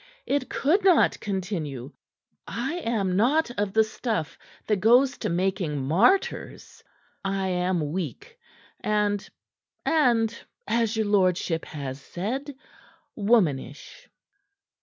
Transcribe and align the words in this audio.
"It 0.25 0.49
could 0.49 0.83
not 0.83 1.19
continue. 1.19 1.91
I 2.47 2.79
am 2.79 3.15
not 3.15 3.51
of 3.59 3.71
the 3.73 3.83
stuff 3.83 4.35
that 4.65 4.77
goes 4.79 5.15
to 5.19 5.29
making 5.29 5.77
martyrs. 5.79 6.83
I 7.23 7.49
am 7.49 7.91
weak, 7.93 8.39
and 8.79 9.29
and 9.85 10.35
as 10.67 10.97
your 10.97 11.05
lordship 11.05 11.65
has 11.65 12.01
said 12.01 12.55
womanish." 13.15 14.09